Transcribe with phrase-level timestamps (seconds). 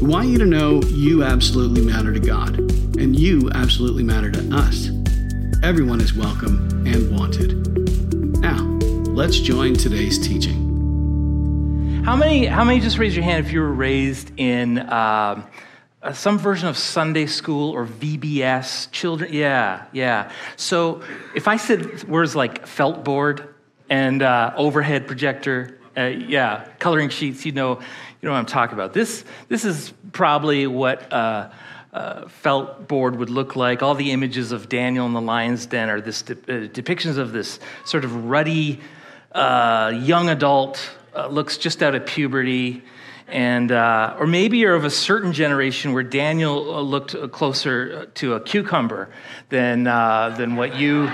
[0.00, 2.58] We want you to know you absolutely matter to God,
[2.98, 4.88] and you absolutely matter to us.
[5.62, 7.76] Everyone is welcome and wanted.
[8.40, 8.62] Now,
[9.12, 12.02] let's join today's teaching.
[12.02, 15.44] How many, how many just raise your hand if you were raised in uh,
[16.14, 18.90] some version of Sunday school or VBS?
[18.92, 20.32] Children, yeah, yeah.
[20.56, 21.02] So
[21.34, 23.54] if I said words like felt board
[23.90, 27.80] and uh, overhead projector, uh, yeah, coloring sheets, you know,
[28.20, 28.92] you know what I'm talking about.
[28.92, 31.50] This, this is probably what uh,
[31.92, 33.82] uh, felt board would look like.
[33.82, 37.32] All the images of Daniel in the lion's den are this de- uh, depictions of
[37.32, 38.78] this sort of ruddy
[39.32, 42.82] uh, young adult, uh, looks just out of puberty.
[43.26, 48.40] And, uh, or maybe you're of a certain generation where Daniel looked closer to a
[48.40, 49.08] cucumber
[49.48, 51.08] than, than what you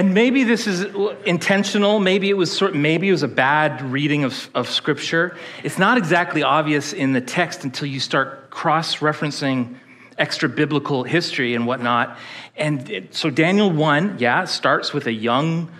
[0.00, 0.86] and maybe this is
[1.26, 2.00] intentional.
[2.00, 2.74] Maybe it was sort.
[2.74, 5.36] Maybe it was a bad reading of, of scripture.
[5.62, 9.76] It's not exactly obvious in the text until you start cross-referencing
[10.16, 12.16] extra biblical history and whatnot.
[12.56, 15.70] And it, so Daniel one, yeah, starts with a young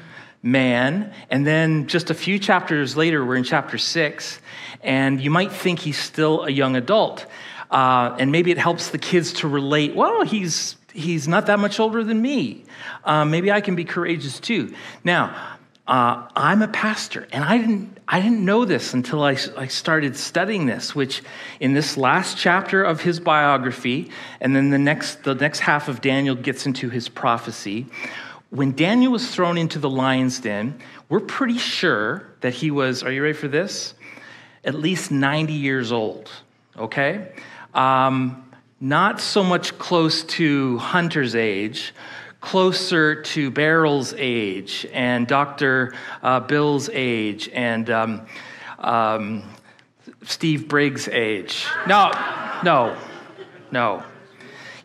[0.43, 4.39] man, and then just a few chapters later, we're in chapter six,
[4.83, 7.25] and you might think he's still a young adult.
[7.71, 9.95] Uh, and maybe it helps the kids to relate.
[9.95, 12.65] Well, he's he's not that much older than me.
[13.05, 14.75] Uh, maybe I can be courageous too.
[15.05, 15.59] Now,
[15.91, 20.17] uh, I'm a pastor, and I didn't, I didn't know this until I, I started
[20.17, 21.21] studying this, which
[21.59, 26.01] in this last chapter of his biography, and then the next, the next half of
[26.01, 27.87] Daniel gets into his prophecy.
[28.51, 30.79] When Daniel was thrown into the lion's den,
[31.09, 33.95] we're pretty sure that he was, are you ready for this?
[34.65, 36.31] At least 90 years old,
[36.77, 37.33] okay?
[37.75, 38.50] Um,
[38.81, 41.93] not so much close to Hunter's age,
[42.41, 45.95] closer to Beryl's age and Dr.
[46.23, 48.27] Uh, Bill's age and um,
[48.79, 49.43] um,
[50.23, 51.67] Steve Briggs' age.
[51.87, 52.11] No,
[52.65, 52.97] no,
[53.71, 54.03] no.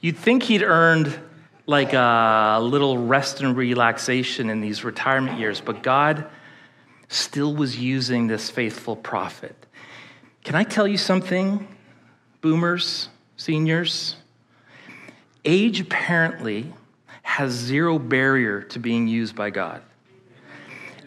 [0.01, 1.17] You'd think he'd earned
[1.65, 6.27] like a little rest and relaxation in these retirement years, but God
[7.07, 9.55] still was using this faithful prophet.
[10.43, 11.67] Can I tell you something,
[12.41, 13.09] boomers?
[13.37, 14.15] Seniors,
[15.43, 16.73] age apparently
[17.21, 19.81] has zero barrier to being used by God.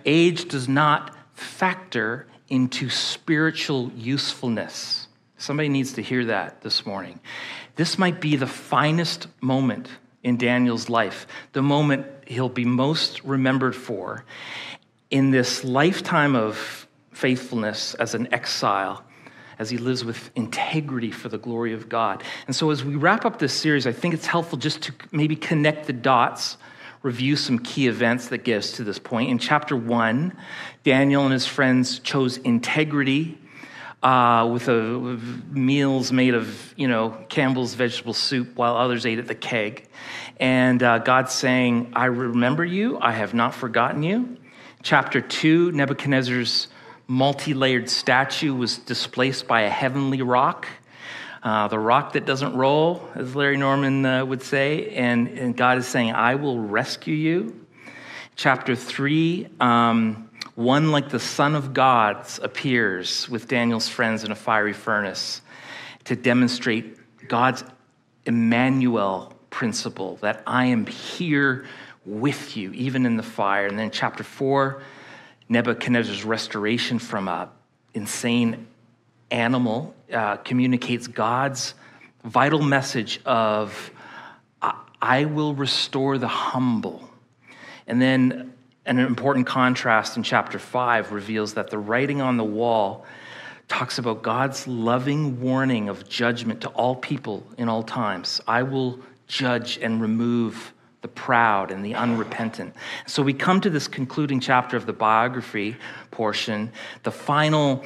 [0.04, 5.08] Age does not factor into spiritual usefulness.
[5.38, 7.20] Somebody needs to hear that this morning.
[7.76, 9.88] This might be the finest moment
[10.22, 14.24] in Daniel's life, the moment he'll be most remembered for
[15.10, 19.04] in this lifetime of faithfulness as an exile
[19.58, 22.22] as he lives with integrity for the glory of God.
[22.46, 25.36] And so, as we wrap up this series, I think it's helpful just to maybe
[25.36, 26.56] connect the dots,
[27.02, 29.30] review some key events that get us to this point.
[29.30, 30.36] In chapter one,
[30.84, 33.38] Daniel and his friends chose integrity.
[34.00, 35.20] Uh, with, a, with
[35.50, 39.88] meals made of, you know, Campbell's vegetable soup while others ate at the keg.
[40.38, 44.36] And uh, God's saying, I remember you, I have not forgotten you.
[44.84, 46.68] Chapter two, Nebuchadnezzar's
[47.08, 50.68] multi layered statue was displaced by a heavenly rock.
[51.42, 55.78] Uh, the rock that doesn't roll, as Larry Norman uh, would say, and, and, God
[55.78, 57.66] is saying, I will rescue you.
[58.36, 64.34] Chapter 3, um, one like the Son of God appears with Daniel's friends in a
[64.34, 65.40] fiery furnace
[66.04, 66.98] to demonstrate
[67.28, 67.64] God's
[68.26, 71.66] Emmanuel principle that I am here
[72.04, 73.66] with you, even in the fire.
[73.66, 74.82] And then chapter 4,
[75.48, 77.48] Nebuchadnezzar's restoration from an
[77.94, 78.66] insane
[79.30, 81.74] animal uh, communicates God's
[82.24, 83.90] vital message of,
[85.00, 87.08] I will restore the humble.
[87.86, 88.52] And then
[88.84, 93.06] an important contrast in chapter 5 reveals that the writing on the wall
[93.68, 98.40] talks about God's loving warning of judgment to all people in all times.
[98.48, 100.72] I will judge and remove
[101.08, 102.74] the proud and the unrepentant.
[103.06, 105.76] So we come to this concluding chapter of the biography
[106.10, 106.70] portion,
[107.02, 107.82] the final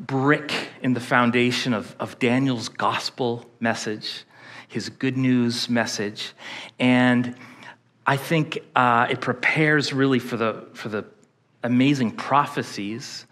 [0.00, 0.52] brick
[0.82, 4.24] in the foundation of, of Daniel's gospel message,
[4.66, 6.32] his good news message.
[6.80, 7.36] And
[8.04, 11.04] I think uh, it prepares really for the, for the
[11.62, 13.26] amazing prophecies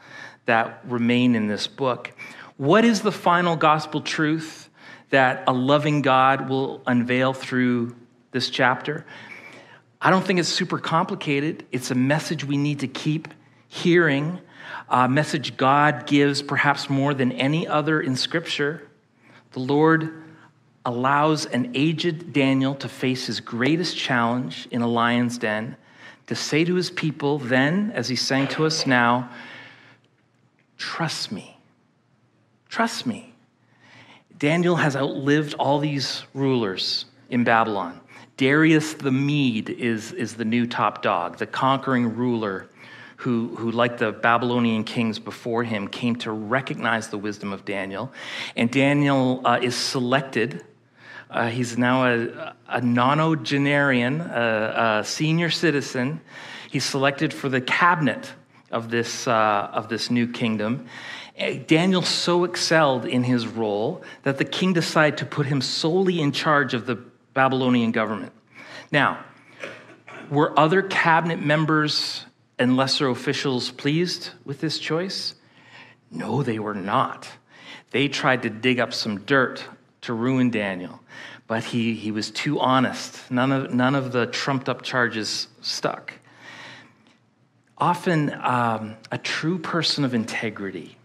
[0.47, 2.13] that remain in this book.
[2.57, 4.71] What is the final gospel truth?
[5.11, 7.95] that a loving God will unveil through
[8.35, 9.07] this chapter.
[10.01, 11.65] I don't think it's super complicated.
[11.71, 13.29] It's a message we need to keep
[13.69, 14.41] hearing,
[14.89, 18.89] a message God gives perhaps more than any other in Scripture.
[19.53, 20.25] The Lord
[20.85, 25.77] allows an aged Daniel to face his greatest challenge in a lion's den,
[26.27, 29.31] to say to his people then, as he's saying to us now,
[30.77, 31.57] trust me.
[32.69, 33.33] Trust me.
[34.37, 38.01] Daniel has outlived all these rulers in Babylon.
[38.37, 42.69] Darius the Mede is, is the new top dog, the conquering ruler
[43.19, 48.13] who, who, like the Babylonian kings before him, came to recognize the wisdom of Daniel.
[48.57, 50.65] And Daniel uh, is selected.
[51.31, 56.21] Uh, he's now a, a nonagenarian, a, a, senior citizen.
[56.71, 58.33] He's selected for the cabinet
[58.73, 60.87] of this, uh, of this new kingdom.
[61.67, 66.31] Daniel so excelled in his role that the king decided to put him solely in
[66.31, 66.97] charge of the
[67.35, 68.33] Babylonian government.
[68.91, 69.25] Now,
[70.31, 72.25] were other cabinet members
[72.59, 75.35] and lesser officials pleased with this choice?
[76.11, 77.29] No, they were not.
[77.91, 79.65] They tried to dig up some dirt
[80.03, 81.01] to ruin Daniel,
[81.47, 83.31] but he, he was too honest.
[83.31, 86.13] None of, none of the trumped up charges stuck.
[87.77, 90.97] Often, um, a true person of integrity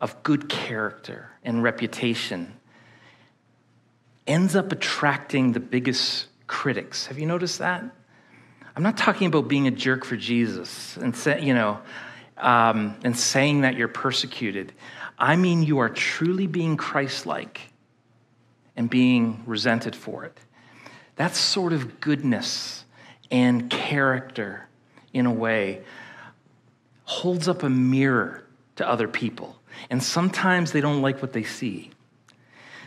[0.00, 2.54] of good character and reputation
[4.30, 7.06] ends up attracting the biggest critics.
[7.06, 7.84] Have you noticed that?
[8.76, 11.80] I'm not talking about being a jerk for Jesus and say, you know,
[12.38, 14.72] um, and saying that you're persecuted.
[15.18, 17.60] I mean, you are truly being Christ-like
[18.76, 20.38] and being resented for it.
[21.16, 22.84] That sort of goodness
[23.30, 24.68] and character,
[25.12, 25.82] in a way,
[27.04, 28.46] holds up a mirror
[28.76, 29.60] to other people.
[29.90, 31.90] And sometimes they don't like what they see.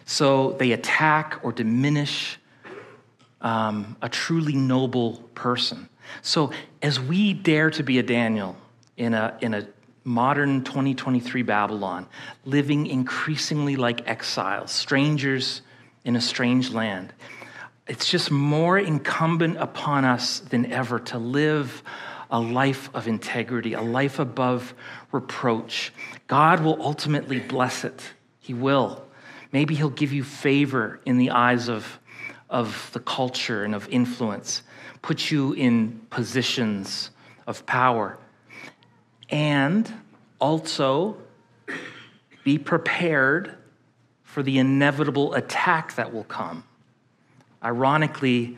[0.06, 2.40] So they attack or diminish
[3.42, 5.90] um, a truly noble person.
[6.22, 6.52] So
[6.82, 8.56] as we dare to be a Daniel
[8.98, 9.68] in a, in a
[10.04, 12.08] modern 2023 Babylon,
[12.46, 15.62] living increasingly like exiles, strangers
[16.04, 17.14] in a strange land,
[17.88, 21.84] it's just more incumbent upon us than ever to live
[22.32, 24.74] a life of integrity, a life above
[25.12, 25.94] reproach.
[26.28, 28.02] God will ultimately bless it.
[28.40, 29.03] He will.
[29.54, 32.00] Maybe He'll give you favor in the eyes of,
[32.50, 34.64] of the culture and of influence,
[35.02, 37.12] put you in positions
[37.48, 38.18] of power.
[39.30, 39.92] And
[40.40, 41.18] also
[42.44, 43.56] be prepared
[44.24, 46.66] for the inevitable attack that will come.
[47.64, 48.58] Ironically,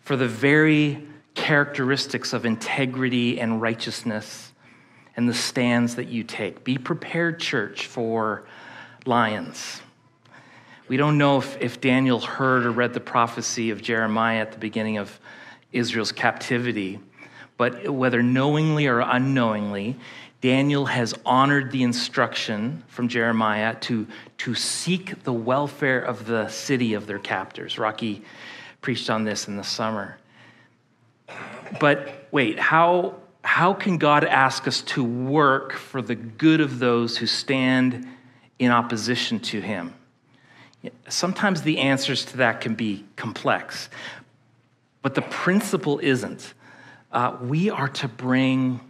[0.00, 4.52] for the very characteristics of integrity and righteousness
[5.16, 6.64] and the stands that you take.
[6.64, 8.44] Be prepared, church, for
[9.06, 9.82] lions.
[10.90, 14.58] We don't know if, if Daniel heard or read the prophecy of Jeremiah at the
[14.58, 15.20] beginning of
[15.70, 16.98] Israel's captivity,
[17.56, 19.96] but whether knowingly or unknowingly,
[20.40, 24.08] Daniel has honored the instruction from Jeremiah to,
[24.38, 27.78] to seek the welfare of the city of their captors.
[27.78, 28.24] Rocky
[28.80, 30.18] preached on this in the summer.
[31.78, 33.14] But wait, how,
[33.44, 38.08] how can God ask us to work for the good of those who stand
[38.58, 39.94] in opposition to Him?
[41.08, 43.90] Sometimes the answers to that can be complex,
[45.02, 46.54] but the principle isn't.
[47.12, 48.80] Uh, we are to bring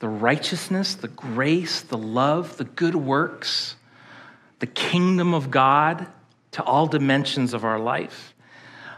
[0.00, 3.76] the righteousness, the grace, the love, the good works,
[4.58, 6.06] the kingdom of God
[6.52, 8.32] to all dimensions of our life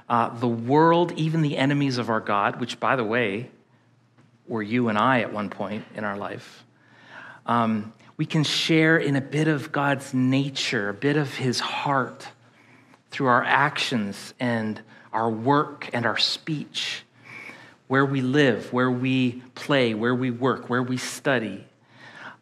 [0.08, 3.50] uh, the world, even the enemies of our God, which, by the way,
[4.46, 6.64] were you and I at one point in our life.
[7.46, 12.28] Um, we can share in a bit of God's nature, a bit of his heart
[13.10, 14.80] through our actions and
[15.12, 17.02] our work and our speech,
[17.88, 21.64] where we live, where we play, where we work, where we study,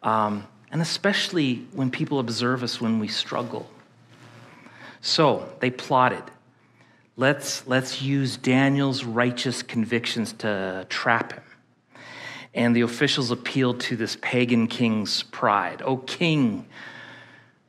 [0.01, 3.69] um, and especially when people observe us when we struggle.
[5.01, 6.23] So they plotted.
[7.15, 11.42] Let's, let's use Daniel's righteous convictions to trap him.
[12.55, 15.81] And the officials appealed to this pagan king's pride.
[15.83, 16.67] Oh, king,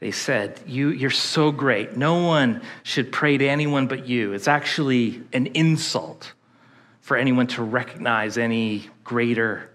[0.01, 1.97] they said, you, You're so great.
[1.97, 4.33] No one should pray to anyone but you.
[4.35, 6.35] It's actually an insult
[7.01, 9.71] for anyone to recognize any greater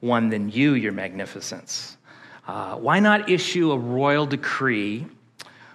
[0.00, 1.96] one than you, your magnificence.
[2.46, 5.06] Uh, why not issue a royal decree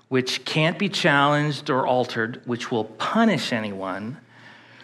[0.08, 4.18] which can't be challenged or altered, which will punish anyone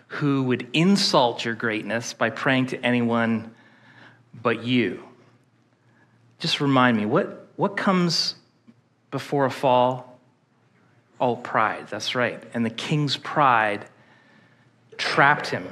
[0.08, 3.54] who would insult your greatness by praying to anyone
[4.42, 5.04] but you.
[6.40, 8.36] Just remind me, what, what comes
[9.12, 10.20] before a fall?
[11.20, 12.42] Oh, pride, that's right.
[12.54, 13.86] And the king's pride
[14.98, 15.68] trapped him.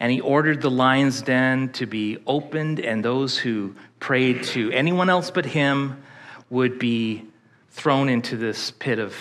[0.00, 5.08] And he ordered the lion's den to be opened, and those who prayed to anyone
[5.08, 6.02] else but him
[6.50, 7.24] would be
[7.70, 9.16] thrown into this pit of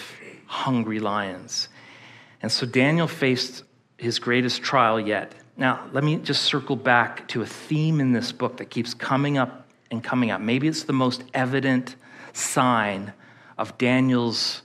[0.46, 1.70] hungry lions.
[2.42, 3.64] And so Daniel faced
[3.98, 5.34] his greatest trial yet.
[5.56, 9.38] Now, let me just circle back to a theme in this book that keeps coming
[9.38, 10.42] up and coming up.
[10.42, 11.96] Maybe it's the most evident
[12.34, 13.14] sign
[13.58, 14.64] of Daniel's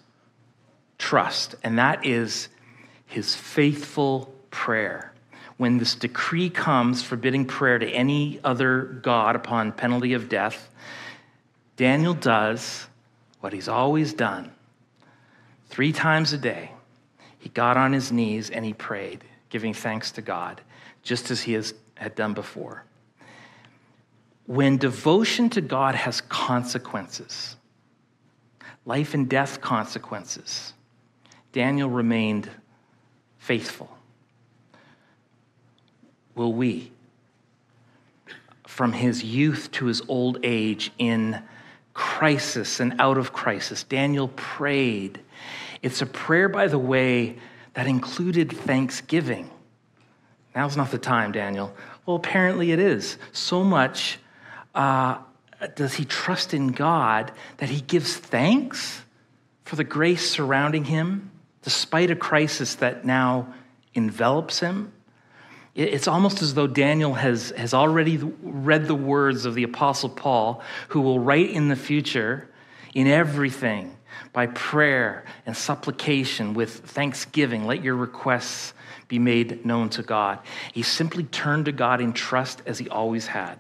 [0.97, 2.49] trust, and that is
[3.07, 5.13] his faithful prayer.
[5.59, 10.71] When this decree comes forbidding prayer to any other God upon penalty of death,
[11.77, 12.87] Daniel does
[13.41, 14.53] what he's always done.
[15.69, 16.73] Three times a day,
[17.39, 20.61] he got on his knees and he prayed, giving thanks to God,
[21.09, 22.85] just as he has, had done before.
[24.45, 27.57] When devotion to God has consequences,
[28.85, 30.75] life and death consequences,
[31.53, 32.51] Daniel remained
[33.39, 33.89] faithful.
[36.35, 36.93] Will we?
[38.67, 41.43] From his youth to his old age, in
[41.95, 45.21] crisis and out of crisis, Daniel prayed.
[45.81, 47.39] It's a prayer, by the way,
[47.73, 49.49] that included thanksgiving.
[50.59, 51.73] Now's not the time, Daniel.
[52.05, 53.17] Well, apparently it is.
[53.31, 54.19] So much
[54.75, 55.19] uh,
[55.77, 59.01] does he trust in God that he gives thanks
[59.63, 61.31] for the grace surrounding him
[61.63, 63.55] despite a crisis that now
[63.95, 64.91] envelops him.
[65.77, 70.61] It's almost as though Daniel has, has already read the words of the Apostle Paul,
[70.89, 72.49] who will write in the future
[72.95, 73.97] in everything
[74.33, 77.65] by prayer and supplication with thanksgiving.
[77.65, 78.75] Let your requests
[79.09, 80.39] be made known to God.
[80.73, 83.59] He simply turned to God in trust as he always had.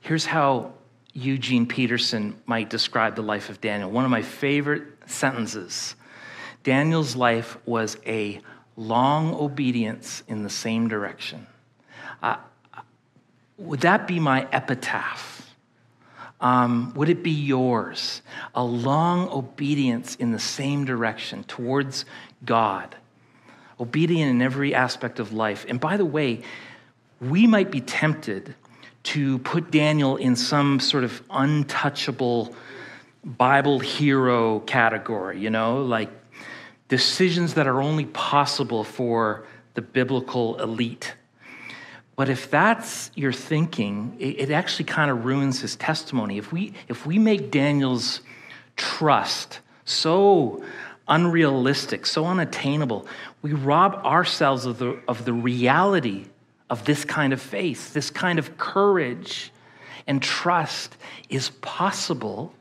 [0.00, 0.72] Here's how
[1.12, 3.90] Eugene Peterson might describe the life of Daniel.
[3.90, 5.96] One of my favorite sentences
[6.62, 8.40] Daniel's life was a
[8.76, 11.46] long obedience in the same direction.
[12.22, 12.36] Uh,
[13.56, 15.54] would that be my epitaph?
[16.40, 18.22] Um, would it be yours?
[18.54, 22.04] A long obedience in the same direction towards
[22.44, 22.96] God,
[23.80, 25.64] obedient in every aspect of life.
[25.68, 26.42] And by the way,
[27.20, 28.54] we might be tempted
[29.02, 32.54] to put Daniel in some sort of untouchable
[33.24, 36.10] Bible hero category, you know, like
[36.88, 41.14] decisions that are only possible for the biblical elite.
[42.16, 46.36] But if that's your thinking, it, actually kind of ruins his testimony.
[46.36, 48.20] If we, if we make Daniel's
[48.76, 49.60] trust
[49.90, 50.62] so
[51.10, 53.06] unrealistic, so unattainable,
[53.42, 56.24] we rob ourselves of the, of the reality
[56.70, 59.52] of this kind of faith, this kind of courage
[60.06, 60.96] and trust
[61.28, 62.54] is possible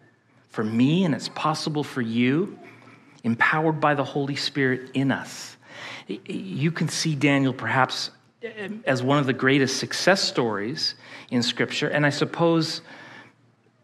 [0.50, 2.58] for me and it's possible for you
[3.24, 5.58] empowered by the Holy Spirit in us.
[6.08, 8.10] You can see Daniel perhaps
[8.60, 10.96] um, as one of the greatest success stories
[11.30, 12.82] in Scripture, and I suppose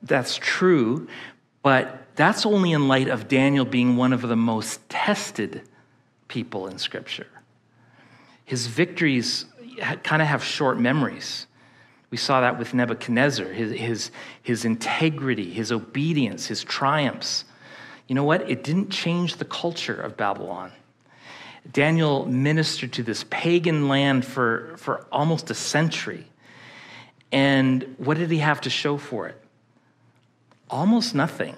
[0.02, 1.08] that's true,
[1.62, 5.62] but that's only in light of Daniel being one of the most tested
[6.28, 7.28] people in Scripture.
[8.44, 9.46] His victories
[10.04, 11.48] kind of have short memories.
[12.10, 17.46] We saw that with Nebuchadnezzar, his, his, his integrity, his obedience, his triumphs
[18.08, 18.50] you know what?
[18.50, 20.72] It didn't change the culture of Babylon.
[21.72, 26.28] Daniel ministered to this pagan land for, for almost a century.
[27.32, 29.42] And what did he have to show for it?
[30.70, 31.56] Almost nothing.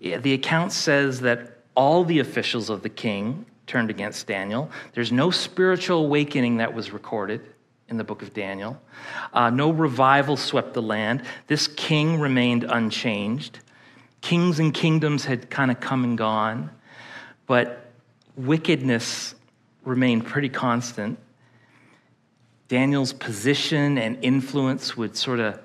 [0.00, 4.70] The account says that all the officials of the king turned against Daniel.
[4.94, 7.40] There's no spiritual awakening that was recorded
[7.88, 8.80] in the book of Daniel.
[9.32, 11.22] Uh, no revival swept the land.
[11.46, 13.60] This king remained unchanged.
[14.20, 16.70] Kings and kingdoms had kind of come and gone,
[17.46, 17.90] but
[18.36, 19.34] wickedness
[19.84, 21.18] remained pretty constant.
[22.68, 25.60] Daniel's position and influence would sort of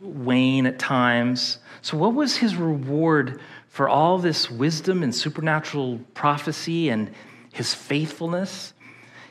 [0.00, 1.58] wane at times.
[1.82, 7.12] So, what was his reward for all this wisdom and supernatural prophecy and
[7.52, 8.74] his faithfulness?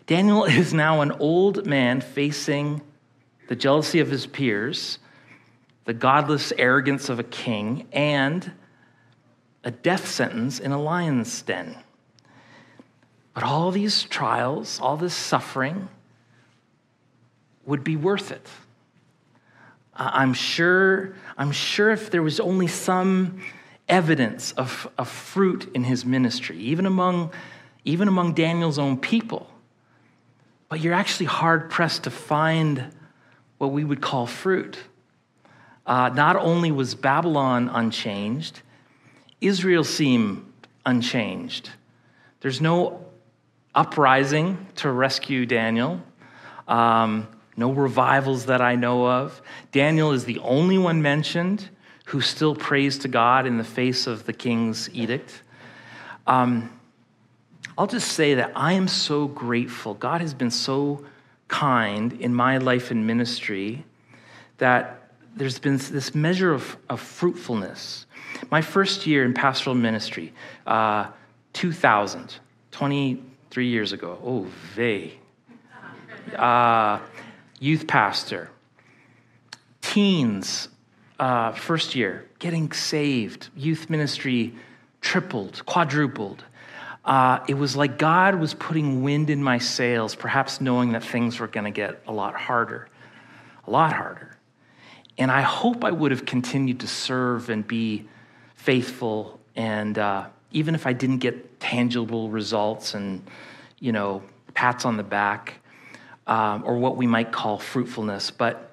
[0.07, 2.81] Daniel is now an old man facing
[3.47, 4.99] the jealousy of his peers
[5.89, 8.51] the godless arrogance of a king, and
[9.63, 11.75] a death sentence in a lion's den.
[13.33, 15.89] But all these trials, all this suffering,
[17.65, 18.47] would be worth it.
[19.99, 23.41] I'm sure, I'm sure if there was only some
[23.89, 27.31] evidence of, of fruit in his ministry, even among,
[27.83, 29.51] even among Daniel's own people,
[30.69, 32.95] but you're actually hard pressed to find
[33.57, 34.77] what we would call fruit.
[35.85, 38.61] Uh, not only was Babylon unchanged,
[39.41, 40.45] Israel seemed
[40.85, 41.71] unchanged.
[42.39, 43.05] There's no
[43.75, 46.01] uprising to rescue Daniel,
[46.67, 47.27] um,
[47.59, 49.41] no revivals that I know of.
[49.71, 51.69] Daniel is the only one mentioned
[52.05, 55.43] who still prays to God in the face of the king's edict.
[56.25, 56.79] Um,
[57.77, 59.93] I'll just say that I am so grateful.
[59.93, 61.05] God has been so
[61.49, 63.85] kind in my life and ministry
[64.57, 68.05] that there's been this measure of, of fruitfulness.
[68.49, 70.33] My first year in pastoral ministry,
[70.65, 71.07] uh,
[71.53, 72.35] 2000,
[72.71, 75.13] 23 years ago, oh, vey.
[76.35, 76.99] Uh,
[77.59, 78.49] youth pastor,
[79.81, 80.69] teens,
[81.19, 84.55] uh, first year, getting saved, youth ministry
[85.01, 86.43] tripled, quadrupled.
[87.03, 91.39] Uh, it was like God was putting wind in my sails, perhaps knowing that things
[91.39, 92.87] were going to get a lot harder,
[93.67, 94.35] a lot harder.
[95.17, 98.07] And I hope I would have continued to serve and be
[98.55, 99.39] faithful.
[99.55, 103.21] And uh, even if I didn't get tangible results and,
[103.79, 104.21] you know,
[104.53, 105.58] pats on the back
[106.29, 108.71] um, or what we might call fruitfulness, but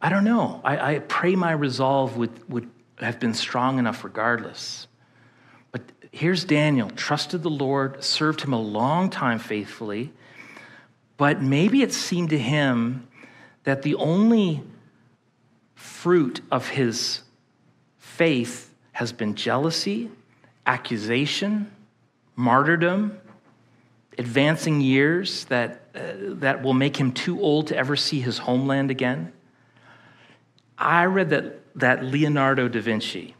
[0.00, 0.60] I don't know.
[0.62, 2.68] I, I pray my resolve would, would
[2.98, 4.86] have been strong enough regardless.
[5.72, 5.80] But
[6.12, 10.12] here's Daniel, trusted the Lord, served him a long time faithfully,
[11.16, 13.08] but maybe it seemed to him
[13.64, 14.62] that the only
[15.74, 17.22] fruit of his
[17.98, 20.10] faith has been jealousy,
[20.66, 21.70] accusation,
[22.36, 23.18] martyrdom,
[24.18, 26.00] advancing years that, uh,
[26.36, 29.32] that will make him too old to ever see his homeland again.
[30.78, 33.34] I read that, that Leonardo da Vinci,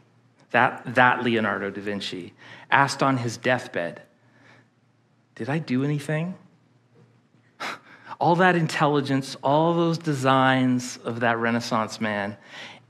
[0.51, 2.33] that, that Leonardo da Vinci,
[2.69, 4.01] asked on his deathbed,
[5.35, 6.35] Did I do anything?
[8.19, 12.37] all that intelligence, all those designs of that Renaissance man,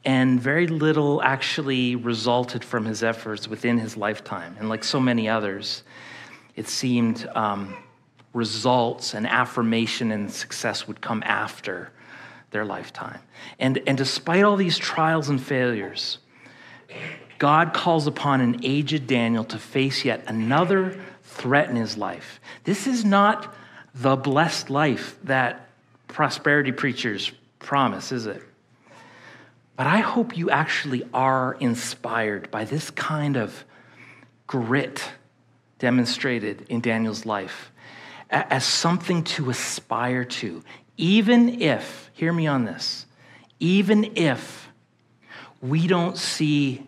[0.06, 4.56] and very little actually resulted from his efforts within his lifetime.
[4.60, 5.84] And like so many others,
[6.56, 7.76] it seemed um,
[8.34, 11.92] results and affirmation and success would come after
[12.52, 13.20] their lifetime.
[13.60, 16.20] And, and despite all these trials and failures,
[17.40, 22.40] God calls upon an aged Daniel to face yet another threat in his life.
[22.64, 23.54] This is not
[23.94, 25.70] the blessed life that
[26.08, 28.42] prosperity preachers promise, is it?
[29.76, 33.64] But I hope you actually are inspired by this kind of
[34.48, 35.04] grit
[35.78, 37.72] demonstrated in Daniel's life
[38.30, 40.64] as something to aspire to,
[40.98, 43.06] even if, hear me on this,
[43.60, 44.70] even if
[45.62, 46.86] we don't see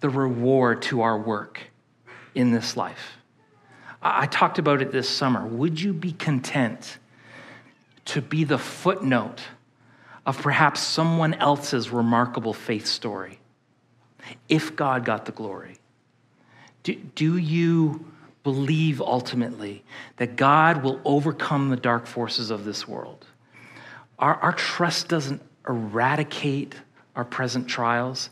[0.00, 1.60] the reward to our work
[2.34, 3.16] in this life.
[4.00, 5.44] I talked about it this summer.
[5.44, 6.98] Would you be content
[8.06, 9.40] to be the footnote
[10.24, 13.40] of perhaps someone else's remarkable faith story
[14.48, 15.78] if God got the glory?
[16.84, 18.04] Do, do you
[18.48, 19.84] believe ultimately
[20.16, 23.26] that God will overcome the dark forces of this world?
[24.18, 26.74] Our, our trust doesn't eradicate
[27.14, 28.30] our present trials,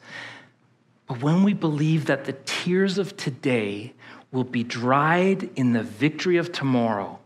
[1.07, 3.92] but when we believe that the tears of today
[4.33, 7.18] will be dried in the victory of tomorrow,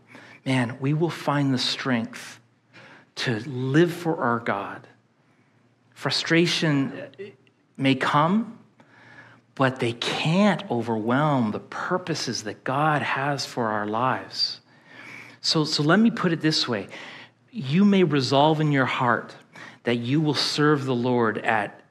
[0.45, 2.41] man, we will find the strength
[3.15, 4.85] to live for our God.
[5.93, 7.07] Frustration
[7.77, 8.59] may come,
[9.55, 14.61] but they can't overwhelm the purposes that God has for our lives.
[15.41, 16.87] So, so let me put it this way
[17.51, 19.35] you may resolve in your heart
[19.83, 21.81] that you will serve the Lord at,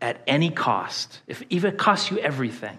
[0.00, 2.78] at any cost, if even it costs you everything.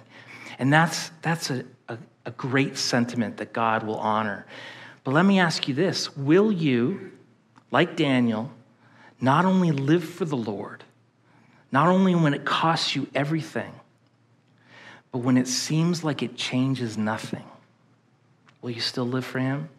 [0.59, 4.45] And that's, that's a, a, a great sentiment that God will honor.
[5.03, 7.11] But let me ask you this Will you,
[7.71, 8.51] like Daniel,
[9.19, 10.83] not only live for the Lord,
[11.71, 13.73] not only when it costs you everything,
[15.11, 17.45] but when it seems like it changes nothing,
[18.61, 19.69] will you still live for Him?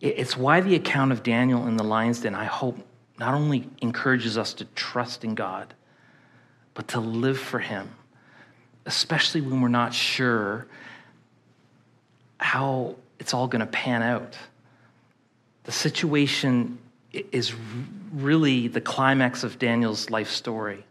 [0.00, 2.78] It's why the account of Daniel in the lion's den, I hope,
[3.18, 5.72] not only encourages us to trust in God,
[6.74, 7.88] but to live for Him
[8.86, 10.66] especially when we're not sure
[12.38, 14.38] how it's all going to pan out.
[15.64, 16.78] The situation
[17.12, 17.52] is
[18.12, 20.84] really the climax of Daniel's life story.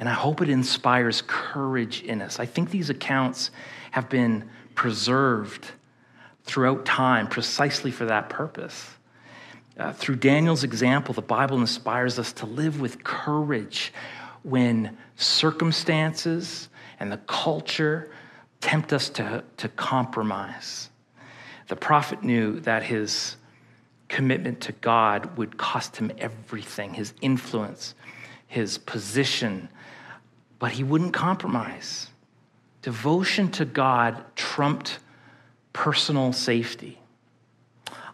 [0.00, 2.40] And I hope it inspires courage in us.
[2.40, 3.50] I think these accounts
[3.90, 5.70] have been preserved
[6.44, 8.88] throughout time precisely for that purpose.
[9.78, 13.92] Uh, through Daniel's example, the Bible inspires us to live with courage
[14.42, 18.10] when circumstances and the culture
[18.62, 20.88] tempt us to, to compromise.
[21.68, 23.36] The prophet knew that his
[24.08, 27.94] commitment to God would cost him everything his influence,
[28.48, 29.68] his position,
[30.60, 32.06] but he wouldn't compromise.
[32.82, 35.00] devotion to God trumped
[35.72, 36.98] personal safety.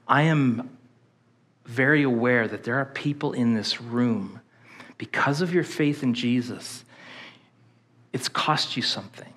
[0.09, 0.77] I am
[1.65, 4.41] very aware that there are people in this room,
[4.99, 6.85] because of your faith in Jesus,
[8.13, 9.33] it's cost you something.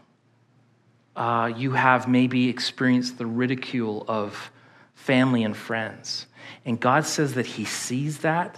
[1.16, 4.52] Uh, you have maybe experienced the ridicule of
[4.94, 6.28] family and friends.
[6.66, 8.58] And God says that He sees that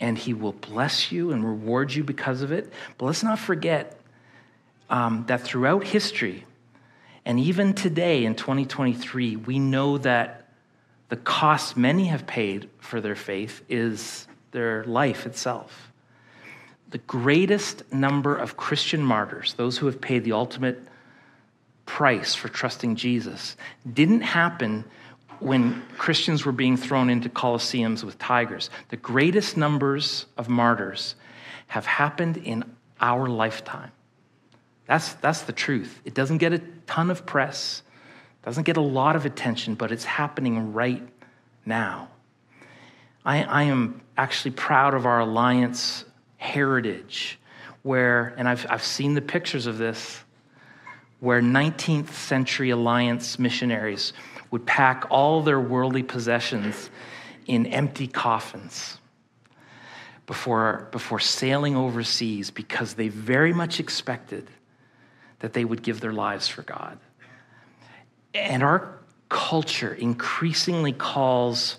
[0.00, 2.72] and He will bless you and reward you because of it.
[2.96, 3.98] But let's not forget
[4.90, 6.44] um, that throughout history,
[7.24, 10.48] and even today in 2023, we know that
[11.08, 15.92] the cost many have paid for their faith is their life itself.
[16.90, 20.80] The greatest number of Christian martyrs, those who have paid the ultimate
[21.86, 23.56] price for trusting Jesus,
[23.90, 24.84] didn't happen
[25.40, 28.70] when Christians were being thrown into coliseums with tigers.
[28.88, 31.14] The greatest numbers of martyrs
[31.68, 32.64] have happened in
[33.00, 33.92] our lifetime.
[34.86, 36.00] That's, that's the truth.
[36.04, 37.82] It doesn't get a ton of press,
[38.42, 41.06] doesn't get a lot of attention, but it's happening right
[41.66, 42.08] now.
[43.24, 46.04] I, I am actually proud of our alliance
[46.38, 47.38] heritage,
[47.82, 50.24] where, and I've, I've seen the pictures of this,
[51.20, 54.12] where 19th century alliance missionaries
[54.50, 56.90] would pack all their worldly possessions
[57.46, 58.98] in empty coffins
[60.26, 64.48] before, before sailing overseas because they very much expected
[65.40, 66.98] that they would give their lives for God.
[68.34, 71.78] And our culture increasingly calls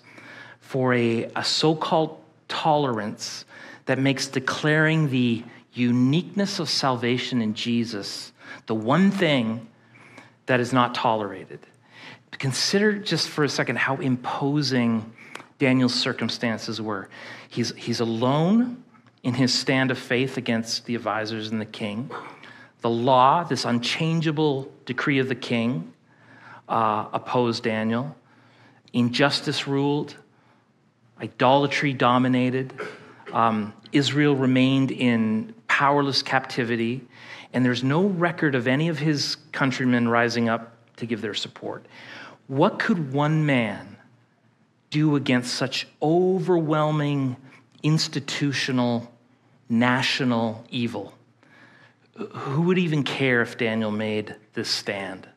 [0.59, 3.45] for a, a so called tolerance
[3.85, 8.33] that makes declaring the uniqueness of salvation in Jesus
[8.65, 9.67] the one thing
[10.45, 11.59] that is not tolerated.
[12.31, 15.13] Consider just for a second how imposing
[15.57, 17.09] Daniel's circumstances were.
[17.49, 18.83] He's, he's alone
[19.23, 22.09] in his stand of faith against the advisors and the king.
[22.81, 25.93] The law, this unchangeable decree of the king,
[26.69, 28.15] uh, opposed Daniel.
[28.93, 30.15] Injustice ruled,
[31.21, 32.73] idolatry dominated.
[33.33, 37.07] Um, Israel remained in powerless captivity,
[37.53, 41.85] and there's no record of any of his countrymen rising up to give their support.
[42.47, 43.97] What could one man
[44.89, 47.37] do against such overwhelming
[47.83, 49.11] institutional,
[49.69, 51.13] national evil?
[52.15, 55.27] Who would even care if Daniel made this stand?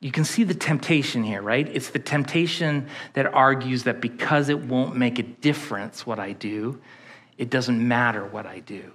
[0.00, 1.68] You can see the temptation here, right?
[1.68, 6.80] It's the temptation that argues that because it won't make a difference what I do,
[7.36, 8.92] it doesn't matter what I do.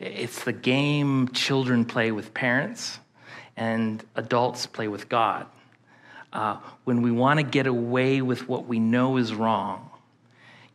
[0.00, 3.00] It's the game children play with parents
[3.56, 5.46] and adults play with God
[6.32, 9.90] uh, when we want to get away with what we know is wrong.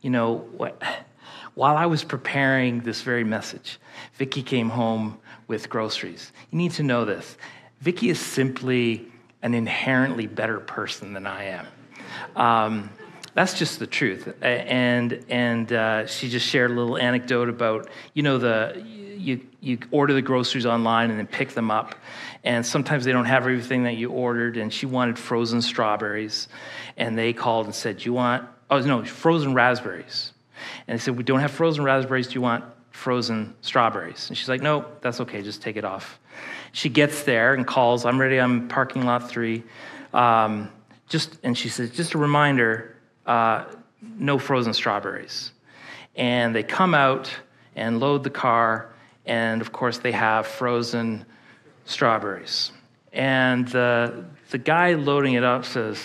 [0.02, 0.82] You know, what,
[1.54, 3.78] while I was preparing this very message,
[4.14, 6.32] Vicky came home with groceries.
[6.50, 7.38] You need to know this.
[7.80, 9.06] Vicky is simply
[9.42, 11.66] an inherently better person than I am.
[12.36, 12.90] Um,
[13.34, 14.32] that's just the truth.
[14.42, 18.84] And and uh, she just shared a little anecdote about you know the
[19.24, 21.94] you you order the groceries online and then pick them up,
[22.44, 24.56] and sometimes they don't have everything that you ordered.
[24.56, 26.48] And she wanted frozen strawberries,
[26.96, 28.46] and they called and said, "Do you want?
[28.70, 30.32] Oh no, frozen raspberries."
[30.86, 32.28] And they said, "We don't have frozen raspberries.
[32.28, 35.42] Do you want frozen strawberries?" And she's like, "No, that's okay.
[35.42, 36.20] Just take it off."
[36.72, 38.04] She gets there and calls.
[38.04, 38.38] I'm ready.
[38.38, 39.64] I'm parking lot three.
[40.12, 40.70] Um,
[41.08, 43.64] just and she says, "Just a reminder, uh,
[44.00, 45.52] no frozen strawberries."
[46.16, 47.30] And they come out
[47.76, 48.93] and load the car,
[49.26, 51.24] and of course they have frozen
[51.84, 52.72] strawberries.
[53.12, 56.02] And the, the guy loading it up says,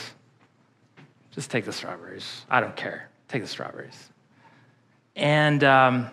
[1.31, 2.45] just take the strawberries.
[2.49, 3.09] I don't care.
[3.27, 4.09] Take the strawberries.
[5.15, 6.09] And um,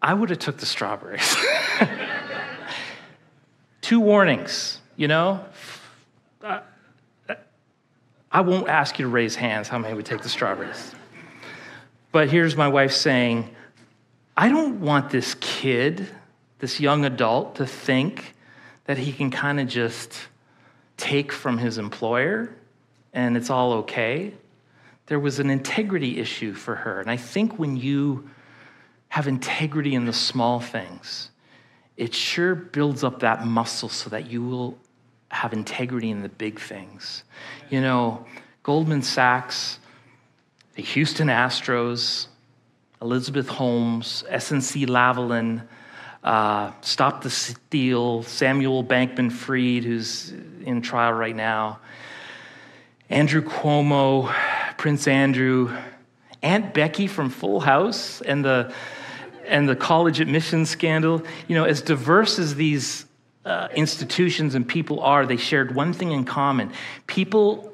[0.00, 1.36] I would have took the strawberries.
[3.80, 5.44] Two warnings, you know.
[6.42, 6.60] Uh,
[8.30, 10.94] I won't ask you to raise hands how many would take the strawberries.
[12.12, 13.54] But here's my wife saying,
[14.36, 16.08] I don't want this kid
[16.62, 18.36] this young adult to think
[18.84, 20.16] that he can kind of just
[20.96, 22.54] take from his employer
[23.12, 24.32] and it's all okay.
[25.06, 27.00] There was an integrity issue for her.
[27.00, 28.30] And I think when you
[29.08, 31.30] have integrity in the small things,
[31.96, 34.78] it sure builds up that muscle so that you will
[35.32, 37.24] have integrity in the big things.
[37.70, 38.24] You know,
[38.62, 39.80] Goldman Sachs,
[40.76, 42.28] the Houston Astros,
[43.02, 45.66] Elizabeth Holmes, SNC Lavalin,
[46.22, 50.32] uh, Stop the Steal, Samuel Bankman Fried, who's
[50.64, 51.80] in trial right now,
[53.10, 54.32] Andrew Cuomo,
[54.78, 55.76] Prince Andrew,
[56.42, 58.72] Aunt Becky from Full House, and the
[59.48, 61.22] and the college admissions scandal.
[61.48, 63.04] You know, as diverse as these
[63.44, 66.72] uh, institutions and people are, they shared one thing in common.
[67.08, 67.72] People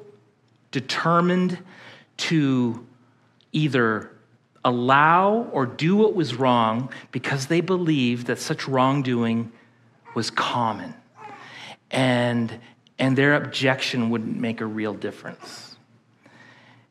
[0.71, 1.59] determined
[2.17, 2.83] to
[3.51, 4.11] either
[4.63, 9.51] allow or do what was wrong because they believed that such wrongdoing
[10.15, 10.93] was common.
[11.91, 12.59] And,
[12.97, 15.77] and their objection wouldn't make a real difference.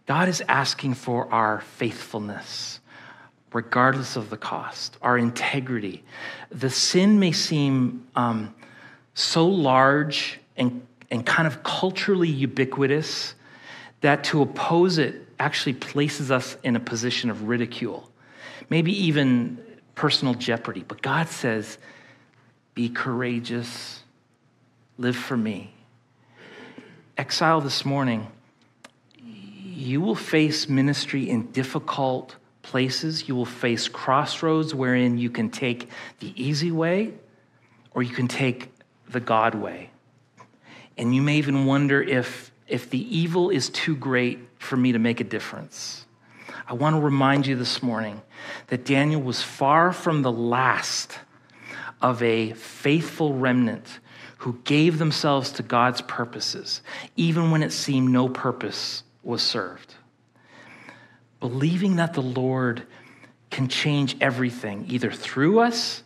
[0.07, 2.81] God is asking for our faithfulness,
[3.53, 6.03] regardless of the cost, our integrity.
[6.51, 8.55] The sin may seem um,
[9.13, 13.35] so large and, and kind of culturally ubiquitous
[14.01, 18.11] that to oppose it actually places us in a position of ridicule,
[18.71, 19.59] maybe even
[19.95, 20.85] personal jeopardy.
[20.87, 21.79] But God says,
[22.75, 24.03] be courageous,
[24.99, 25.75] live for me.
[27.17, 28.29] Exile this morning
[29.79, 33.29] you will face ministry in difficult places.
[33.29, 37.15] You will face crossroads wherein you can take the easy way
[37.93, 38.73] or you can take
[39.09, 39.91] the God way.
[40.97, 44.99] And you may even wonder if, if the evil is too great for me to
[44.99, 46.05] make a difference.
[46.67, 48.21] I want to remind you this morning
[48.67, 51.19] that Daniel was far from the last
[52.03, 54.01] of a faithful remnant
[54.39, 56.83] who gave themselves to God's purposes,
[57.17, 59.95] even when it seemed no purpose was served.
[61.41, 62.85] Believing that the Lord
[63.51, 66.03] can change everything, either through us,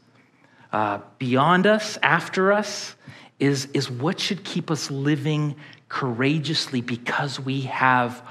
[0.72, 2.94] uh, beyond us, after us,
[3.38, 5.56] is, is what should keep us living
[5.88, 8.22] courageously because we have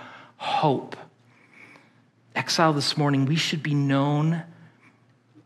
[0.41, 0.95] hope.
[2.35, 4.41] Exile this morning, we should be known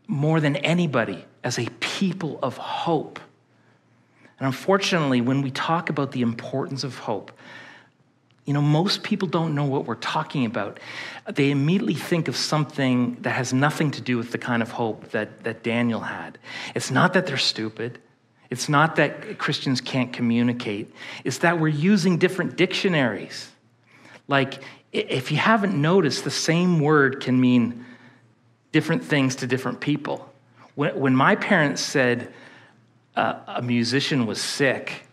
[0.06, 3.20] more than anybody as a people of hope.
[4.38, 7.30] And unfortunately, when we talk about the importance of hope,
[8.46, 10.80] you know, most people don't know what we're talking about.
[11.30, 15.10] They immediately think of something that has nothing to do with the kind of hope
[15.10, 16.38] that, that Daniel had.
[16.74, 17.98] It's not that they're stupid.
[18.48, 20.94] It's not that Christians can't communicate.
[21.22, 23.50] It's that we're using different dictionaries.
[24.28, 24.62] Like,
[24.96, 27.84] if you haven't noticed, the same word can mean
[28.72, 30.32] different things to different people.
[30.74, 32.32] When, when my parents said
[33.14, 35.06] uh, a musician was sick,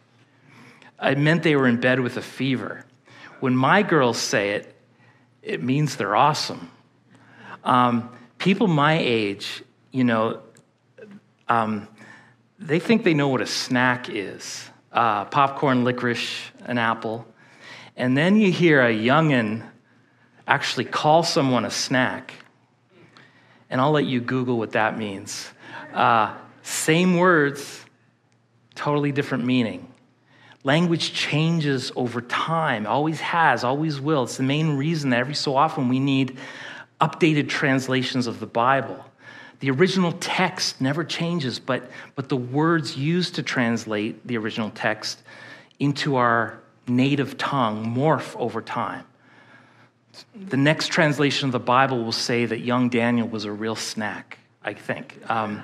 [1.02, 2.86] it meant they were in bed with a fever.
[3.40, 4.76] When my girls say it,
[5.42, 6.72] it means they're awesome.
[7.64, 10.42] Um, people my age, you know,
[11.50, 11.88] um,
[12.60, 17.26] they think they know what a snack is uh, popcorn, licorice, an apple.
[17.96, 19.64] And then you hear a youngin
[20.48, 22.34] actually call someone a snack.
[23.70, 25.50] And I'll let you Google what that means.
[25.94, 27.86] Uh, same words,
[28.76, 29.94] totally different meaning.
[30.64, 34.24] Language changes over time, always has, always will.
[34.24, 36.38] It's the main reason that every so often we need
[37.02, 39.04] updated translations of the Bible.
[39.60, 45.24] The original text never changes, but, but the words used to translate the original text
[45.80, 49.06] into our native tongue morph over time.
[50.36, 54.38] The next translation of the Bible will say that young Daniel was a real snack,
[54.64, 55.18] I think.
[55.28, 55.64] Um,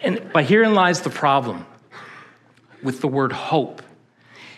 [0.00, 1.66] and, but herein lies the problem
[2.82, 3.82] with the word hope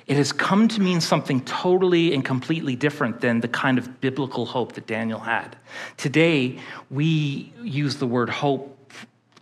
[0.07, 4.47] it has come to mean something totally and completely different than the kind of biblical
[4.47, 5.57] hope that Daniel had.
[5.97, 8.73] Today, we use the word hope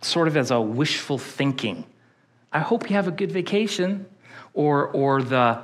[0.01, 1.85] sort of as a wishful thinking.
[2.51, 4.07] I hope you have a good vacation,
[4.55, 5.61] or, or the,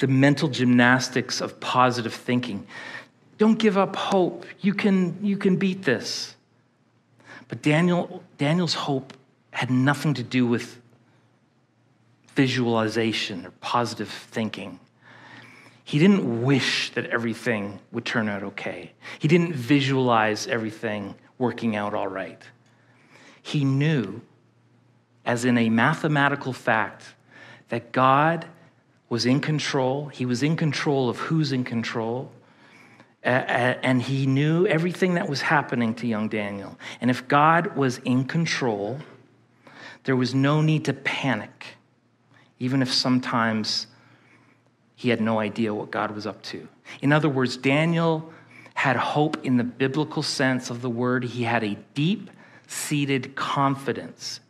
[0.00, 2.66] the mental gymnastics of positive thinking.
[3.38, 4.44] Don't give up hope.
[4.60, 6.34] You can, you can beat this.
[7.48, 9.14] But Daniel, Daniel's hope
[9.52, 10.80] had nothing to do with
[12.34, 14.78] visualization or positive thinking.
[15.84, 18.92] He didn't wish that everything would turn out okay.
[19.18, 22.42] He didn't visualize everything working out all right.
[23.40, 24.20] He knew,
[25.24, 27.14] as in a mathematical fact,
[27.70, 28.46] that God
[29.08, 30.06] was in control.
[30.08, 32.32] He was in control of who's in control.
[33.22, 36.78] and he knew everything that was happening to young Daniel.
[37.00, 39.00] And if God was in control,
[40.04, 41.78] there was no need to panic
[42.58, 43.86] even if sometimes
[44.96, 46.66] he had no idea what God was up to.
[47.00, 48.32] In other words, Daniel
[48.74, 51.24] had hope in the biblical sense of the word.
[51.24, 52.30] He had a deep
[52.66, 54.40] seated confidence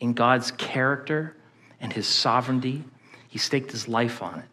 [0.00, 1.36] in God's character
[1.80, 2.84] and his sovereignty.
[3.36, 4.46] He staked his life on it.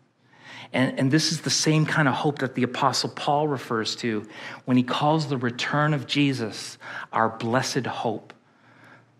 [0.74, 4.28] And, and this is the same kind of hope that the Apostle Paul refers to
[4.66, 6.78] when he calls the return of Jesus
[7.14, 8.34] our blessed hope.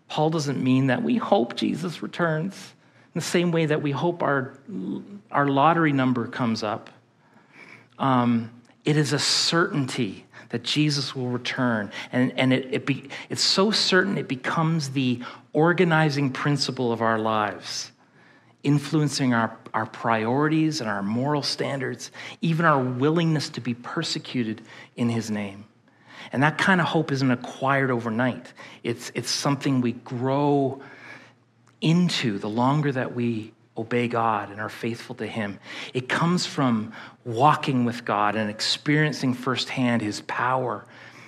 [0.06, 2.74] Paul doesn't mean that we hope Jesus returns
[3.14, 4.58] in the same way that we hope our,
[5.30, 6.90] our lottery number comes up.
[7.98, 8.50] Um,
[8.84, 11.90] it is a certainty that Jesus will return.
[12.12, 15.22] And, and it, it be, it's so certain it becomes the
[15.54, 17.92] organizing principle of our lives,
[18.64, 24.62] influencing our, our priorities and our moral standards, even our willingness to be persecuted
[24.96, 25.66] in his name.
[26.32, 28.52] And that kind of hope isn't acquired overnight.
[28.82, 30.80] It's, it's something we grow
[31.80, 35.58] into the longer that we obey God and are faithful to Him.
[35.92, 36.92] It comes from
[37.24, 40.86] walking with God and experiencing firsthand His power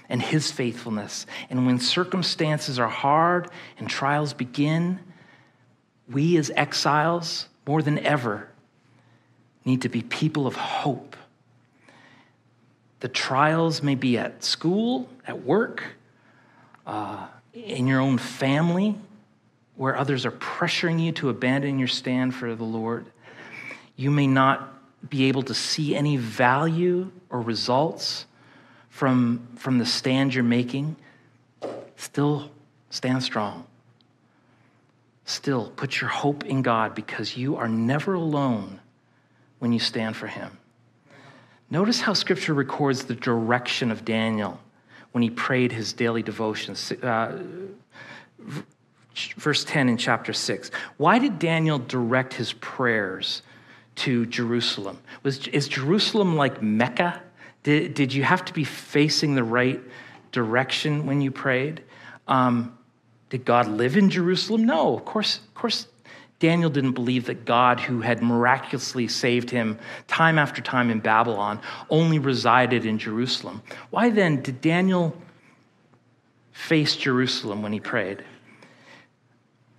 [0.09, 1.27] and His faithfulness.
[1.51, 5.01] And when circumstances are hard and trials begin,
[6.11, 8.49] we as exiles, more than ever,
[9.65, 11.17] need to be people of hope.
[13.01, 15.83] The trials may be at school, at work,
[16.87, 18.97] uh, in your own family,
[19.77, 23.07] where others are pressuring you to abandon your stand for the Lord.
[23.97, 24.73] You may not
[25.09, 28.27] be able to see any value or results
[28.89, 30.97] from, from the stand you're making.
[31.97, 32.51] Still
[32.91, 33.67] stand strong.
[35.27, 38.81] Still put your hope in God because you are never alone
[39.59, 40.59] when you stand for Him.
[41.69, 44.61] Notice how Scripture records the direction of Daniel
[45.13, 46.93] when he prayed his daily devotions.
[46.93, 47.43] Uh,
[49.37, 50.71] verse 10 in chapter 6.
[50.99, 53.43] Why did Daniel direct his prayers
[53.97, 54.99] to Jerusalem?
[55.23, 57.23] Was, is Jerusalem like Mecca?
[57.63, 59.81] Did, did you have to be facing the right
[60.33, 61.83] direction when you prayed?
[62.29, 62.77] Um,
[63.37, 64.65] did God live in Jerusalem?
[64.65, 65.87] No, of course, of course.
[66.39, 71.61] Daniel didn't believe that God, who had miraculously saved him time after time in Babylon,
[71.89, 73.63] only resided in Jerusalem.
[73.91, 75.15] Why then did Daniel
[76.53, 78.25] face Jerusalem when he prayed?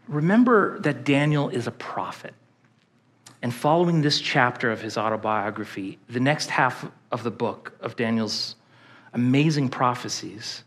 [0.07, 2.33] Remember that Daniel is a prophet.
[3.41, 8.55] And following this chapter of his autobiography, the next half of the book of Daniel's
[9.13, 10.63] amazing prophecies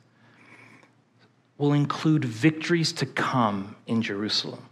[1.60, 4.64] will include victories to come in Jerusalem.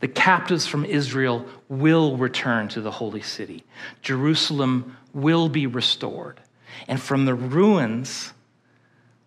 [0.00, 3.64] The captives from Israel will return to the holy city.
[4.02, 6.38] Jerusalem will be restored.
[6.86, 8.34] And from the ruins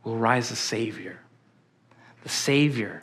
[0.03, 1.19] will rise a Savior.
[2.23, 3.01] The Savior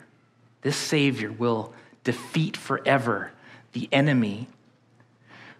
[0.65, 3.31] this Savior will defeat forever
[3.73, 4.47] the enemy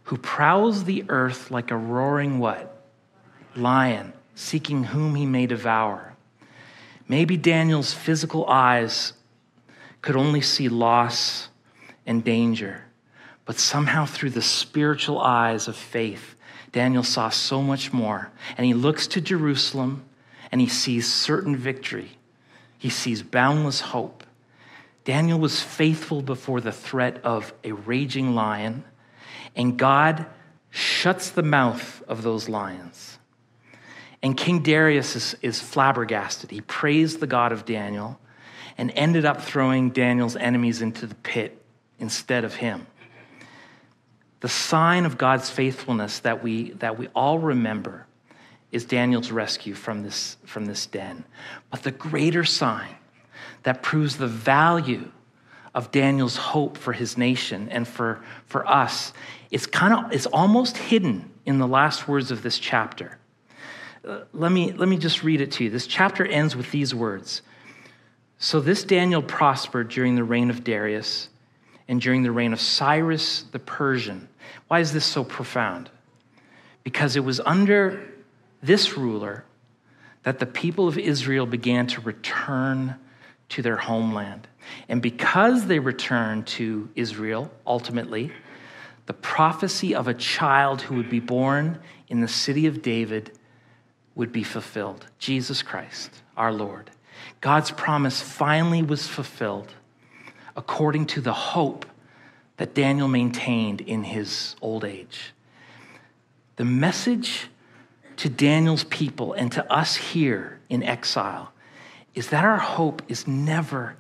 [0.06, 2.84] who prowls the earth like a roaring what?
[3.56, 6.15] Lion, seeking whom he may devour.
[7.08, 9.14] Maybe Daniel's physical eyes
[10.02, 11.50] could only see loss
[12.06, 12.86] and danger,
[13.46, 16.36] but somehow through the spiritual eyes of faith,
[16.72, 18.32] Daniel saw so much more.
[18.58, 20.04] And he looks to Jerusalem
[20.52, 22.18] and he sees certain victory,
[22.78, 24.24] he sees boundless hope.
[25.04, 28.84] Daniel was faithful before the threat of a raging lion,
[29.56, 30.26] and God
[30.72, 33.15] shuts the mouth of those lions.
[34.26, 36.50] And King Darius is, is, flabbergasted.
[36.50, 38.20] He praised the God of Daniel
[38.76, 41.64] and ended up throwing Daniel's enemies into the pit
[42.00, 42.88] instead of him.
[44.40, 48.08] The sign of God's faithfulness that we, that we all remember
[48.72, 51.24] is Daniel's rescue from this, from this den.
[51.70, 52.96] But the greater sign
[53.62, 55.12] that proves the value
[55.76, 59.14] of Daniel's hope for his nation and for, for us.
[59.52, 63.20] is kind of it's almost hidden in the last words of this chapter.
[64.06, 65.70] Uh, let, me, let me just read it to you.
[65.70, 67.42] This chapter ends with these words.
[68.38, 71.30] So this Daniel prospered during the reign of Darius
[71.88, 74.28] and during the reign of Cyrus the Persian.
[74.68, 75.90] Why is this so profound?
[76.84, 78.08] Because it was under
[78.62, 79.44] this ruler
[80.24, 82.96] that the people of Israel began to return
[83.50, 84.48] to their homeland.
[84.90, 88.32] And because they returned to Israel, ultimately,
[89.06, 93.32] the prophecy of a child who would be born in the city of David
[94.16, 96.90] would be fulfilled Jesus Christ, our Lord.
[97.42, 99.74] God's promise finally was fulfilled
[100.56, 101.86] according to the hope
[102.58, 105.34] that Daniel maintained in his old age.
[106.56, 107.48] The message
[108.18, 111.52] to Daniel's people and to us here in exile
[112.14, 113.98] is that our hope is never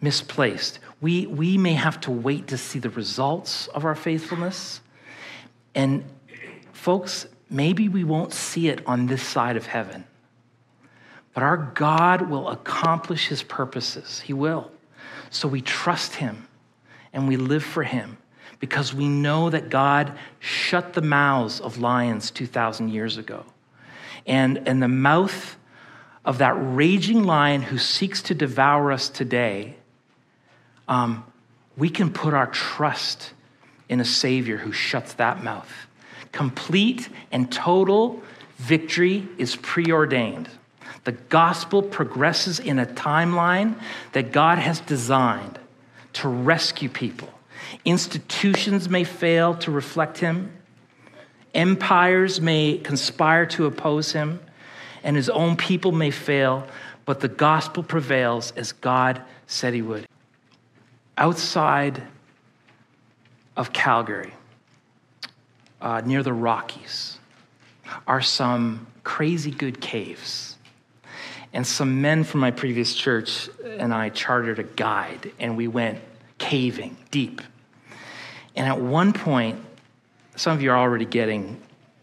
[0.00, 0.78] misplaced.
[1.00, 4.82] We, we may have to wait to see the results of our faithfulness.
[5.74, 6.04] And
[6.72, 10.04] folks, maybe we won't see it on this side of heaven.
[11.34, 14.20] But our God will accomplish his purposes.
[14.20, 14.70] He will.
[15.30, 16.48] So we trust him
[17.12, 18.18] and we live for him
[18.60, 23.44] because we know that God shut the mouths of lions 2,000 years ago.
[24.26, 25.56] And, and the mouth
[26.24, 29.76] of that raging lion who seeks to devour us today,
[30.88, 31.24] um,
[31.76, 33.32] we can put our trust
[33.88, 35.87] in a Savior who shuts that mouth.
[36.32, 38.22] Complete and total
[38.58, 40.48] Victory is preordained.
[41.04, 43.80] The gospel progresses in a timeline
[44.12, 45.58] that God has designed
[46.14, 47.32] to rescue people.
[47.84, 50.52] Institutions may fail to reflect him,
[51.54, 54.40] empires may conspire to oppose him,
[55.04, 56.66] and his own people may fail,
[57.04, 60.06] but the gospel prevails as God said he would.
[61.16, 62.02] Outside
[63.56, 64.32] of Calgary,
[65.80, 67.18] uh, near the Rockies,
[68.06, 70.56] are some crazy good caves.
[71.52, 75.98] And some men from my previous church and I chartered a guide, and we went
[76.36, 77.40] caving deep.
[78.54, 79.64] And at one point,
[80.36, 81.60] some of you are already getting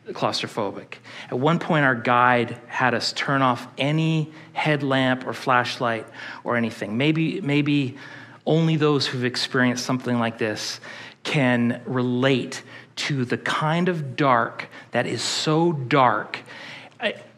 [0.07, 0.95] claustrophobic.
[1.29, 6.05] At one point, our guide had us turn off any headlamp or flashlight
[6.43, 6.97] or anything.
[6.97, 7.97] Maybe, maybe
[8.45, 10.79] only those who've experienced something like this
[11.25, 12.63] can relate
[12.95, 16.39] to the kind of dark that is so dark,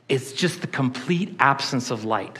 [0.07, 2.37] it's just the complete absence of light.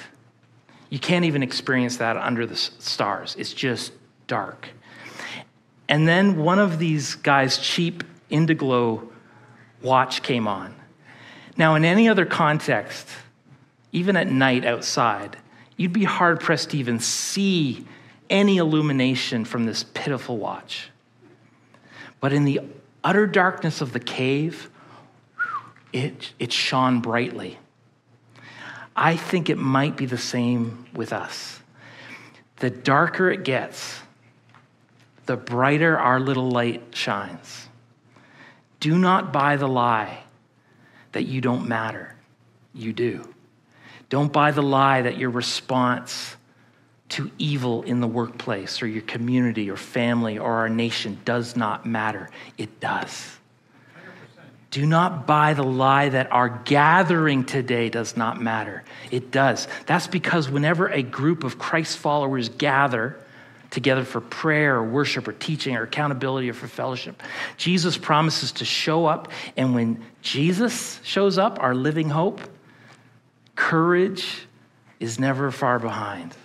[0.90, 3.36] You can't even experience that under the stars.
[3.40, 3.92] It's just
[4.28, 4.70] dark.
[5.90, 9.10] And then one of these guys' cheap Indiglo
[9.82, 10.76] watch came on.
[11.58, 13.08] Now, in any other context,
[13.92, 15.38] even at night outside,
[15.76, 17.86] you'd be hard pressed to even see
[18.30, 20.90] any illumination from this pitiful watch.
[22.20, 22.62] But in the
[23.04, 24.70] utter darkness of the cave,
[25.94, 27.60] it, it shone brightly.
[28.96, 31.60] I think it might be the same with us.
[32.58, 34.00] The darker it gets,
[35.28, 37.68] the brighter our little light shines.
[38.80, 40.24] Do not buy the lie
[41.12, 42.16] that you don't matter.
[42.74, 43.34] You do.
[44.10, 46.37] Don't buy the lie that your response
[47.10, 51.86] to evil in the workplace or your community or family or our nation does not
[51.86, 52.30] matter.
[52.58, 53.38] It does.
[54.70, 58.84] Do not buy the lie that our gathering today does not matter.
[59.12, 59.68] It does.
[59.86, 63.18] That's because whenever a group of Christ followers gather
[63.70, 67.24] together for prayer or worship or teaching or accountability or for fellowship,
[67.56, 69.32] Jesus promises to show up.
[69.56, 72.42] And when Jesus shows up, our living hope,
[73.56, 74.46] courage
[75.00, 76.36] is never far behind.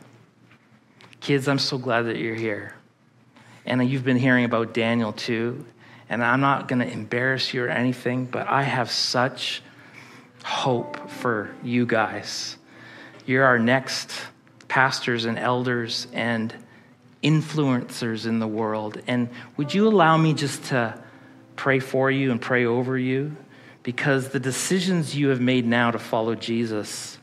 [1.23, 2.75] Kids, I'm so glad that you're here.
[3.65, 5.65] And you've been hearing about Daniel too.
[6.09, 9.63] And I'm not going to embarrass you or anything, but I have such
[10.43, 12.57] hope for you guys.
[13.25, 14.11] You're our next
[14.67, 16.53] pastors and elders and
[17.23, 19.01] influencers in the world.
[19.07, 21.01] And would you allow me just to
[21.55, 23.37] pray for you and pray over you?
[23.85, 27.17] Because the decisions you have made now to follow Jesus,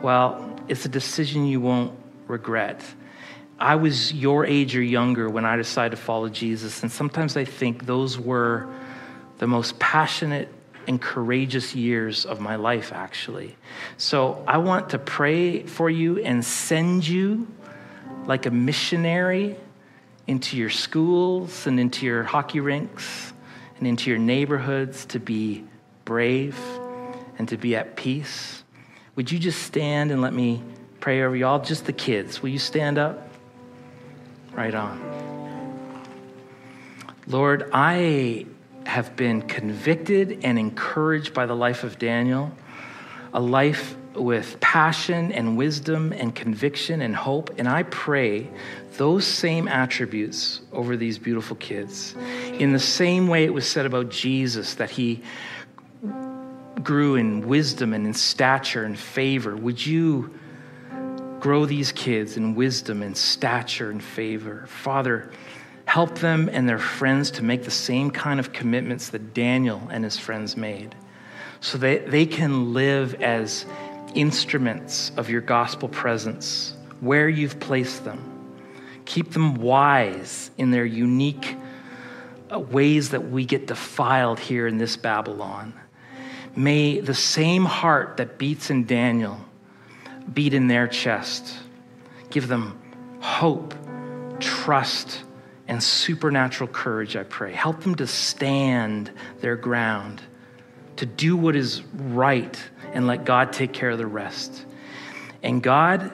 [0.00, 1.92] well, it's a decision you won't
[2.26, 2.82] regret.
[3.62, 7.44] I was your age or younger when I decided to follow Jesus, and sometimes I
[7.44, 8.68] think those were
[9.38, 10.48] the most passionate
[10.88, 13.56] and courageous years of my life, actually.
[13.98, 17.46] So I want to pray for you and send you
[18.26, 19.56] like a missionary
[20.26, 23.32] into your schools and into your hockey rinks
[23.78, 25.64] and into your neighborhoods to be
[26.04, 26.58] brave
[27.38, 28.64] and to be at peace.
[29.14, 30.64] Would you just stand and let me
[30.98, 31.60] pray over you all?
[31.60, 32.42] Just the kids.
[32.42, 33.28] Will you stand up?
[34.54, 35.00] Right on.
[37.26, 38.46] Lord, I
[38.84, 42.52] have been convicted and encouraged by the life of Daniel,
[43.32, 47.58] a life with passion and wisdom and conviction and hope.
[47.58, 48.48] And I pray
[48.98, 52.14] those same attributes over these beautiful kids.
[52.52, 55.22] In the same way it was said about Jesus that he
[56.82, 60.38] grew in wisdom and in stature and favor, would you?
[61.42, 64.64] Grow these kids in wisdom and stature and favor.
[64.68, 65.32] Father,
[65.86, 70.04] help them and their friends to make the same kind of commitments that Daniel and
[70.04, 70.94] his friends made
[71.60, 73.66] so that they can live as
[74.14, 78.22] instruments of your gospel presence where you've placed them.
[79.04, 81.56] Keep them wise in their unique
[82.52, 85.74] uh, ways that we get defiled here in this Babylon.
[86.54, 89.40] May the same heart that beats in Daniel
[90.32, 91.54] beat in their chest.
[92.30, 92.80] Give them
[93.20, 93.74] hope,
[94.40, 95.22] trust,
[95.68, 97.52] and supernatural courage, I pray.
[97.52, 99.10] Help them to stand
[99.40, 100.20] their ground,
[100.96, 102.58] to do what is right,
[102.92, 104.64] and let God take care of the rest.
[105.42, 106.12] And God,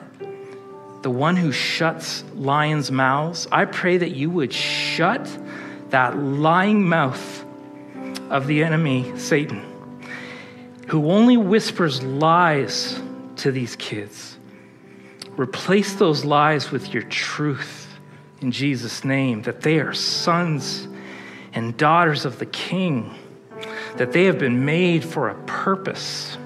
[1.01, 5.29] the one who shuts lions' mouths, I pray that you would shut
[5.89, 7.45] that lying mouth
[8.29, 9.65] of the enemy, Satan,
[10.87, 12.99] who only whispers lies
[13.39, 14.37] to these kids.
[15.37, 17.87] Replace those lies with your truth
[18.41, 20.87] in Jesus' name, that they are sons
[21.53, 23.13] and daughters of the King,
[23.97, 26.37] that they have been made for a purpose,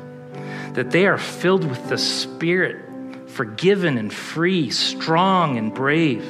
[0.74, 6.26] that they are filled with the Spirit, forgiven and free, strong and brave.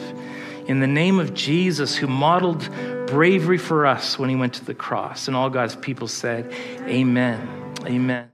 [0.68, 2.70] In the name of Jesus, who modeled
[3.08, 5.28] bravery for us when he went to the cross.
[5.28, 6.52] And all God's people said,
[6.88, 7.74] Amen.
[7.86, 8.30] Amen.